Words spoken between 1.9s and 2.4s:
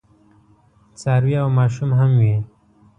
هم وي.